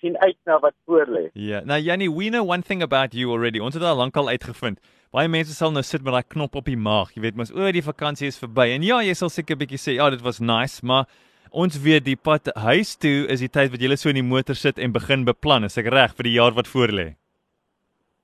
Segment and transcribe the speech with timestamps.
[0.00, 1.30] sien uit na wat voor lê.
[1.34, 3.58] Ja, nou Jannie, we know one thing about you already.
[3.60, 4.78] Ons het al lankal uitgevind.
[5.12, 7.10] Baie mense sal nou sit met daai knop op die maag.
[7.14, 8.68] Jy weet mos, o, die vakansie is verby.
[8.76, 11.06] En ja, jy sal seker 'n bietjie sê, ja, dit was nice, maar
[11.50, 14.54] ons weet die pad huis toe is die tyd wat jy so in die motor
[14.54, 15.64] sit en begin beplan.
[15.64, 17.16] Is ek reg vir die jaar wat voorlê?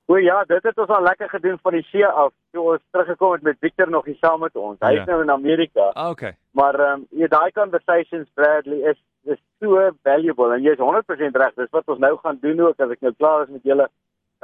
[0.08, 2.32] O ja, dit het ons al lekker gedoen van die see af.
[2.52, 4.78] Toe ons teruggekom het met Victor nog hier saam met ons.
[4.80, 5.00] Hy Ja.
[5.02, 5.90] is nou in Amerika.
[5.94, 6.36] Ah, okay.
[6.52, 11.38] Maar ehm um, ja, daai conversations Bradley is is so valuable en jy is 100%
[11.40, 11.54] reg.
[11.56, 13.88] Dis wat ons nou gaan doen ook as ek nou klaar is met julle.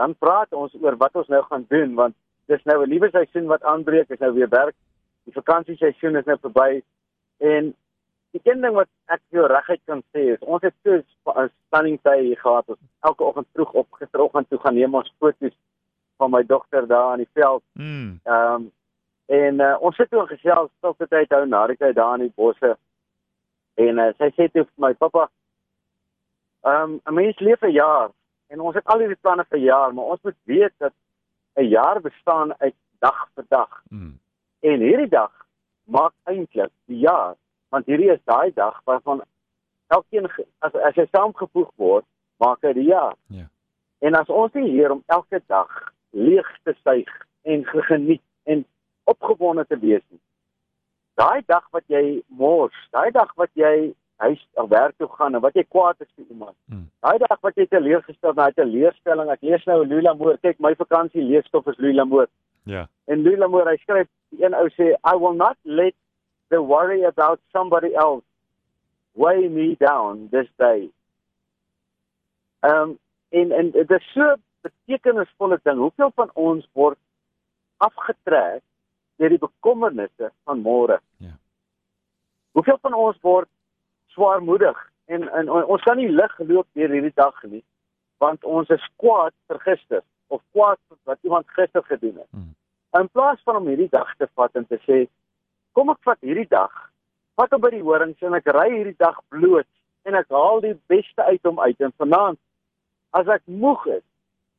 [0.00, 2.16] Dan praat ons oor wat ons nou gaan doen want
[2.50, 4.10] dis nou 'n nuwe seisoen wat aanbreek.
[4.10, 4.74] Is nou weer werk.
[5.24, 6.82] Die vakansieseisoen is nou verby
[7.38, 7.74] en
[8.32, 11.98] die een ding wat ek jou reguit kan sê is ons het so 'n spanning
[12.02, 12.68] tyd hier gehad.
[12.68, 15.56] Ons elke oggend vroeg op gisteroggend toe gaan neem ons foto's
[16.16, 18.20] van my dogter daar aan die veld Mm.
[18.24, 18.72] Ehm um,
[19.26, 22.26] en uh, ons sit toe in gesels stilte tyd hou na die tyd daar in
[22.26, 22.76] die bosse.
[23.74, 25.28] En uh, sy sê toe vir my pappa,
[26.64, 28.10] ehm um, 'n mens leef 'n jaar
[28.48, 30.92] en ons het al hierdie planne vir jaar, maar ons moet weet dat
[31.56, 33.82] 'n jaar bestaan uit dag vir dag.
[33.90, 34.18] Mm.
[34.60, 35.46] En hierdie dag
[35.84, 37.34] maak eintlik die jaar,
[37.68, 39.22] want hierdie is daai dag waarvan
[39.86, 42.04] elkeen as as hy saamgevoeg word,
[42.36, 43.14] maak hy die jaar.
[43.26, 43.48] Ja.
[43.98, 48.64] En as ons nie leer om elke dag leeg te suig en ge- geniet en
[49.04, 50.20] opgewonde te wees nie.
[51.20, 53.92] Daai dag wat jy mors, daai dag wat jy
[54.22, 56.56] huis of werk toe gaan en wat jy kwaad is vir iemand.
[56.70, 56.86] Hmm.
[57.04, 59.30] Daai dag wat jy teleurgestel na 'n teleurstelling.
[59.30, 62.28] Ek lees nou Lula Moore, kyk my vakansie leesstof is Lula Moore.
[62.64, 62.86] Ja.
[63.06, 64.08] En Lula Moore, hy skryf
[64.38, 65.94] een ou sê I will not let
[66.48, 68.24] the worry about somebody else
[69.14, 70.90] weigh me down this day.
[72.62, 72.98] Ehm um,
[73.28, 75.78] en en dit is so betekenisvolle ding.
[75.78, 76.98] Hoeveel van ons word
[77.76, 78.62] afgetrek
[79.22, 80.98] deur die bekommernisse van môre?
[81.22, 81.36] Ja.
[82.58, 83.48] Hoeveel van ons word
[84.12, 87.62] swaarmoedig en, en, en ons kan nie lig loop deur hierdie dag nie
[88.22, 92.28] want ons is kwaad vir gister of kwaad vir wat iemand gister gedoen het.
[92.30, 92.52] Hmm.
[92.98, 95.04] In plaas van om hierdie dag te vat en te sê
[95.76, 96.72] kom ek vat hierdie dag
[97.40, 99.68] vat hom by die horings en ek ry hierdie dag bloot
[100.08, 102.40] en ek haal die beste uit hom uit en vanaand
[103.18, 104.04] as ek moeg is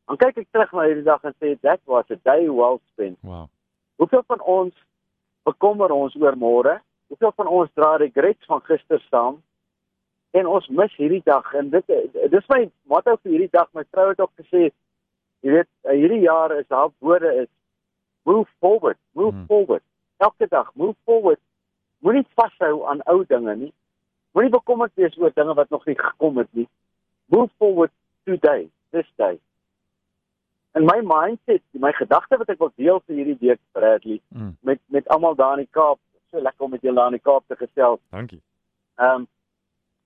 [0.10, 3.20] dan kyk ek terug na hierdie dag en sê that was a day well spent
[3.22, 3.48] Wow.
[3.96, 4.74] Hoeveel van ons
[5.44, 6.78] bekommer ons oor môre?
[7.08, 9.42] Hoeveel van ons dra regrets van gister saam?
[10.34, 11.92] En ons mis hierdie dag en dit
[12.34, 13.70] dis my motto vir hierdie dag.
[13.78, 14.72] My vrou het ook gesê,
[15.46, 17.52] jy weet, hierdie jaar is haar woorde is
[18.26, 19.46] move forward, move hmm.
[19.46, 19.86] forward.
[20.18, 21.42] Elke dag move forward.
[22.04, 23.74] Moenie vashou aan ou dinge nie.
[24.34, 26.68] Moenie bekommerd wees oor dinge wat nog nie gekom het nie.
[27.32, 27.92] Move forward
[28.26, 29.38] today, this day.
[30.74, 34.56] En my mindset, my gedagte wat ek wil deel vir hierdie week Bradley Mm.
[34.62, 36.00] met met almal daar in die Kaap.
[36.32, 38.00] So lekker om met julle daar in die Kaap te gesels.
[38.10, 38.42] Dankie.
[38.98, 39.28] Ehm um,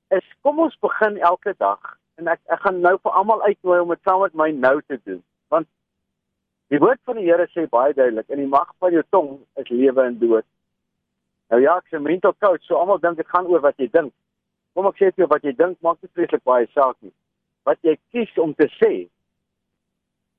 [0.10, 3.90] is kom ons begin elke dag en ek ek gaan nou vir almal uitnooi om
[3.90, 5.24] dit saam met my nou te doen.
[5.48, 5.68] Want
[6.68, 9.70] die woord van die Here sê baie duidelik in die mag van jou tong is
[9.70, 10.46] lewe en dood.
[11.50, 14.14] Nou ja, ek's 'n mental coach, so almal dink dit gaan oor wat jy dink.
[14.74, 17.14] Kom ek sê vir jou wat jy dink maak nie vreeslik baie saak nie.
[17.64, 19.08] Wat jy kies om te sê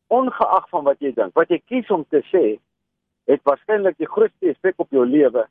[0.09, 2.59] ongeag van wat jy dink, wat jy kies om te sê
[3.29, 5.45] het waarskynlik die grootste effek op jou lewe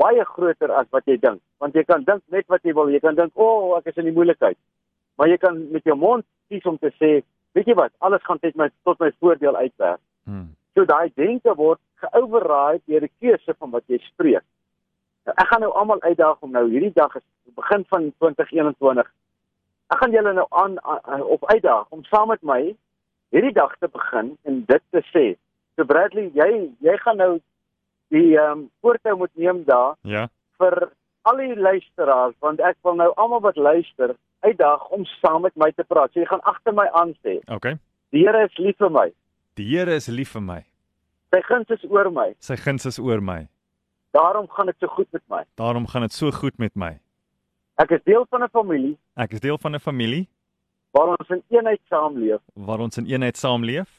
[0.00, 1.38] baie groter as wat jy dink.
[1.62, 4.00] Want jy kan dink net wat jy wil jy kan dink o oh, ek is
[4.02, 4.58] in die moeilikheid.
[5.18, 7.20] Maar jy kan met jou mond kies om te sê
[7.54, 10.02] weet jy wat alles gaan net my tot my voordeel uitwerk.
[10.26, 10.54] Mm.
[10.74, 14.42] so daai denke word geoverride deur die keuse van wat jy spreek.
[15.28, 17.24] Nou, ek gaan nou almal uitdaag om nou hierdie dag is
[17.54, 19.12] begin van 2021
[19.92, 22.60] ek gaan julle nou aan, aan op uitdaag om saam met my
[23.34, 25.24] hierdie dag te begin en dit te sê
[25.76, 26.50] so Bradley jy
[26.86, 27.32] jy gaan nou
[28.14, 30.28] die ehm um, voortou moet neem daar Ja.
[30.58, 30.90] vir
[31.24, 34.14] al die luisteraars want ek wil nou almal wat luister
[34.44, 36.12] uitdaag om saam met my te praat.
[36.12, 37.78] So jy gaan agter my aan sê, Okay.
[38.12, 39.06] die Here is lief vir my.
[39.56, 40.58] Die Here is lief vir my.
[41.32, 42.34] Sy guns is oor my.
[42.38, 43.48] Sy guns is oor my.
[44.12, 45.42] Daarom gaan dit so goed met my.
[45.56, 46.92] Daarom gaan dit so goed met my.
[47.78, 50.28] Ek is deel van 'n familie Ek is deel van 'n familie
[50.94, 52.40] waar ons in eenheid saamleef.
[52.54, 53.90] waar ons in eenheid saamleef.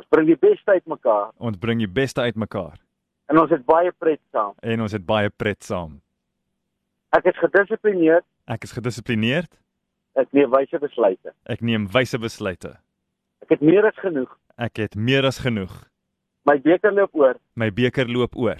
[0.00, 2.78] Ons bring die beste uit mekaar Ons bring die beste uit mekaar
[3.32, 4.54] en ons het baie pret saam.
[4.62, 6.00] en ons het baie pret saam.
[7.12, 9.50] Ek is gedissiplineerd, Ek is gedissiplineerd.
[10.16, 11.32] ek neem wyse besluite.
[11.46, 12.72] Ek neem wyse besluite.
[13.42, 14.32] Ek het meer as genoeg.
[14.58, 15.72] Ek het meer as genoeg.
[16.44, 18.56] My beker loop oor My beker loop oor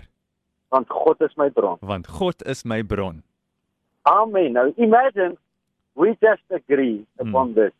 [0.73, 1.77] want God is my bron.
[1.83, 3.23] want God is my bron.
[4.09, 4.53] Amen.
[4.53, 5.37] Nou imagine
[5.95, 7.55] we just agree upon hmm.
[7.55, 7.73] this.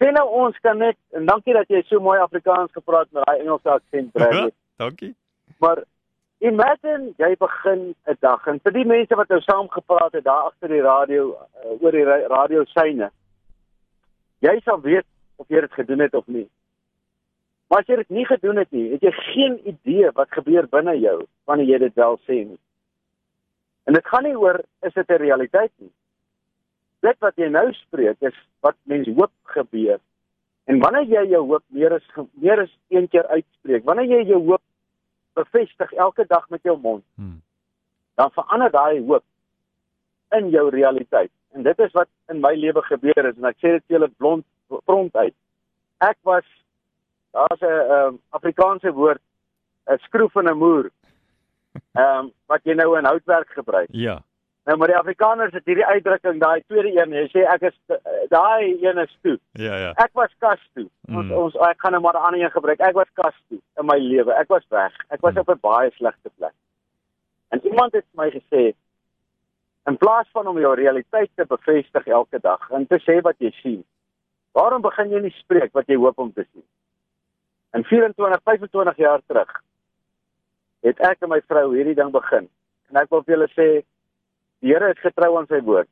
[0.00, 3.42] Sien nou ons kan net en dankie dat jy so mooi Afrikaans gepraat met daai
[3.42, 4.52] Engelse aksent Bradley.
[4.80, 5.14] Dankie.
[5.60, 5.82] maar
[6.38, 10.48] imagine jy begin 'n dag en vir die mense wat nou saam gepraat het daar
[10.48, 13.10] agter die radio uh, oor die ra radio syne.
[14.40, 15.06] Jy sal weet
[15.36, 16.48] of jy dit gedoen het of nie.
[17.68, 20.96] Maar as jy dit nie gedoen het nie, het jy geen idee wat gebeur binne
[20.98, 22.60] jou wanneer jy dit wel sê nie.
[23.84, 25.92] En dit gaan nie oor is dit 'n realiteit nie.
[27.00, 29.98] Dit wat jy nou spreek is wat mens hoop gebeur.
[30.64, 34.40] En wanneer jy jou hoop meer as meer as een keer uitspreek, wanneer jy jou
[34.46, 34.62] hoop
[35.34, 37.40] bevestig elke dag met jou mond, Hmm.
[38.14, 39.24] dan verander daai hoop
[40.30, 41.30] in jou realiteit.
[41.52, 44.08] En dit is wat in my lewe gebeur het en ek sê dit vir julle
[44.08, 44.44] blond
[44.84, 45.34] front uit.
[45.98, 46.44] Ek was
[47.32, 49.22] daar's 'n um, Afrikaanse woord,
[49.86, 50.90] 'n skroef en 'n moer.
[51.94, 53.88] Ehm um, wat jy nou in houtwerk gebruik.
[53.90, 54.22] Ja.
[54.70, 57.76] Nou maar die Afrikaners het hierdie uitdrukking, daai tweede een, jy sê ek is
[58.30, 59.32] daai een is toe.
[59.58, 59.88] Ja, ja.
[59.98, 60.84] Ek was kas toe.
[61.08, 61.32] Ons Mm.
[61.32, 62.78] ons ek gaan nou maar 'n ander een gebruik.
[62.80, 64.32] Ek was kas toe in my lewe.
[64.32, 64.92] Ek was weg.
[65.08, 65.38] Ek was Mm.
[65.40, 66.54] op 'n baie slegte plek.
[67.50, 68.72] En iemand het my gesê
[69.86, 73.50] in plaas van om jou realiteit te bevestig elke dag en te sê wat jy
[73.50, 73.84] sien,
[74.52, 76.64] waarom begin jy nie spreek wat jy hoop om te sien?
[77.72, 79.62] In 24, 25 jaar terug
[80.82, 82.48] het ek en my vrou hierdie ding begin.
[82.90, 83.84] En ek wil vir julle sê
[84.60, 85.88] die Here is getrou aan sy woord.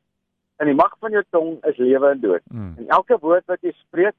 [0.59, 2.43] In die mag van jou tong is lewe en dood.
[2.51, 2.73] Hmm.
[2.77, 4.15] En elke woord wat jy spreek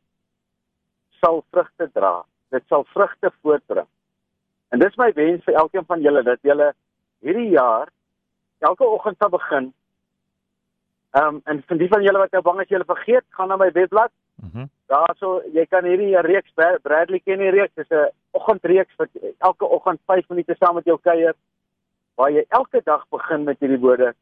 [1.20, 2.22] sal vrugte dra.
[2.50, 3.86] Dit sal vrugte voortbring.
[4.70, 6.72] En dis my wens vir elkeen van julle dat julle
[7.20, 7.90] hierdie jaar
[8.64, 9.70] elke oggend sal begin.
[11.18, 13.56] Ehm um, en vir die van julle wat nou bang is julle vergeet, gaan na
[13.60, 14.12] my webblad.
[14.40, 14.68] Mhm.
[14.90, 19.08] Daarso jy kan hierdie reeks Bra- Bradley ken die reeks, dis 'n oggendreeks wat
[19.38, 21.34] elke oggend 5 minute saam met jou kuier
[22.14, 24.14] waar jy elke dag begin met hierdie woorde.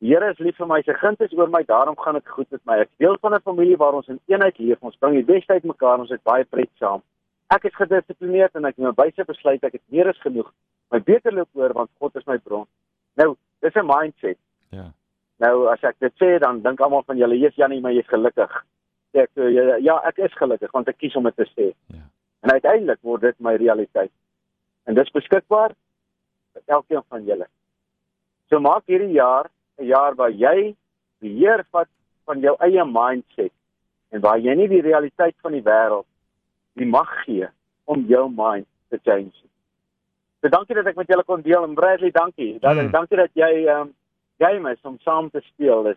[0.00, 2.60] Here is lief vir my, sy guns is oor my, daarom gaan dit goed met
[2.70, 2.76] my.
[2.84, 4.78] Ek deel van 'n familie waar ons in eenheid leef.
[4.80, 7.02] Ons bring die beste uit mekaar, ons het baie pret saam.
[7.50, 9.66] Ek is gedissiplineerd en ek neem wyse besluite.
[9.66, 10.52] Ek het meer as genoeg.
[10.92, 12.66] My beter loop oor want God is my bron.
[13.16, 14.38] Nou, dis 'n mindset.
[14.70, 14.92] Ja.
[15.40, 18.64] Nou as ek dit sê dan dink almal van julle, "Jesus Janie, maar jy's gelukkig."
[19.12, 21.74] Sê Ek so, ja, ja, ek is gelukkig want ek kies om dit te sê.
[21.86, 22.04] Ja.
[22.42, 24.12] En uiteindelik word dit my realiteit.
[24.86, 25.72] En dis beskikbaar
[26.52, 27.46] vir elkeen van julle.
[28.48, 30.74] So maak hierdie jaar 'n jaar waar jy
[31.20, 31.88] beheer vat
[32.26, 33.52] van jou eie mindset
[34.10, 36.06] en waar jy nie die realiteit van die wêreld
[36.74, 37.48] die mag gee
[37.84, 39.32] om jou mind te change.
[40.40, 42.58] So dankie dat ek met julle kon deel en Bradley, dankie.
[42.60, 42.90] Dat, Mm.
[42.90, 43.94] Dankie dat jy ehm um,
[44.38, 45.82] game is om saam te speel.
[45.82, 45.96] Dis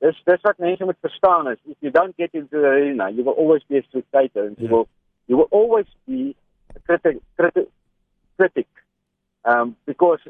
[0.00, 3.24] dis dis wat mense moet verstaan is if you don't get into the arena, you
[3.24, 4.74] will always be a spectator and you Ja.
[4.74, 4.86] will
[5.26, 6.34] you will always be
[6.76, 7.68] a critic critic
[8.36, 8.66] critic.
[9.44, 10.20] Um because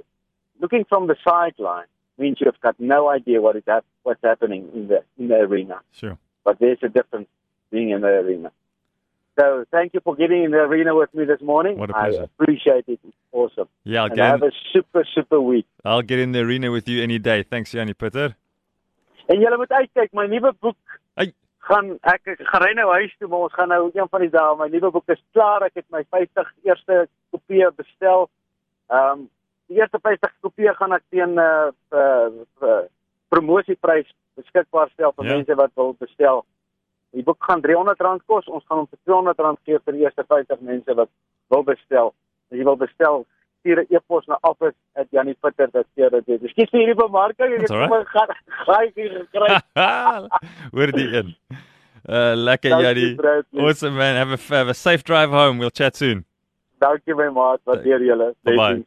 [0.60, 1.88] looking from the sideline
[2.20, 5.80] means you've got no idea what is hap- what's happening in the in the arena.
[5.92, 6.16] Sure.
[6.44, 7.28] But there's a difference
[7.70, 8.50] being in the arena.
[9.38, 11.78] So thank you for getting in the arena with me this morning.
[11.78, 12.24] What a I pleasure.
[12.24, 13.00] appreciate it.
[13.08, 13.68] It's awesome.
[13.84, 15.66] Yeah, I'll and get have in, a super super week.
[15.84, 17.42] I'll get in the arena with you any day.
[17.42, 18.36] Thanks, Janie Pieter.
[19.30, 20.76] En julle moet uitkyk, my nuwe boek
[21.14, 21.32] Ai.
[21.68, 24.30] gaan ek ek gaan ry nou huis toe, maar ons gaan nou een van die
[24.34, 25.62] dae my nuwe boek is klaar.
[25.62, 28.26] Ek het my 50 eerste kopieë bestel.
[28.90, 29.28] Ehm um,
[29.70, 32.30] die eerste 50 kopieë gaan ek teen 'n uh, uh,
[32.66, 32.82] uh,
[33.30, 35.34] promosieprys beskikbaar stel vir Ja.
[35.36, 36.44] mense wat wil bestel.
[37.14, 38.46] Die boek gaan R300 kos.
[38.48, 41.08] Ons gaan hom vir R200 gee vir die eerste 50 mense wat
[41.50, 42.14] wil bestel.
[42.50, 43.24] As jy wil bestel,
[43.60, 46.34] stuur 'n e-pos na office@janniepitter.co.za.
[46.46, 48.28] Ekskuus vir hierdie bemarking, ek het sommer gaan
[48.66, 49.50] gaai gekry.
[50.74, 51.34] Hoor die een.
[52.08, 53.14] Uh lekker Janie.
[53.14, 53.62] Bradley.
[53.64, 54.16] Awesome man.
[54.16, 55.58] Have a have a safe drive home.
[55.58, 56.24] We'll chat soon.
[56.80, 58.34] Dankie my maat, waardeer julle.
[58.42, 58.56] Bye-bye.
[58.56, 58.86] Blessings.